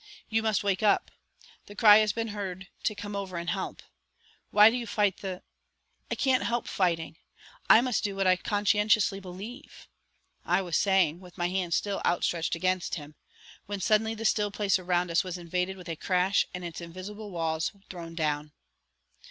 [0.29, 1.11] You must wake up;
[1.67, 3.83] the cry has been heard to 'Come over and help.'
[4.49, 5.43] Why do you fight the"
[6.11, 7.17] "I can't help fighting.
[7.69, 9.87] I must do what I conscientiously believe"
[10.43, 13.13] I was saying with my hand still outstretched against him,
[13.67, 17.29] when suddenly the still place around us was invaded with a crash and its invisible
[17.29, 18.53] walls thrown down.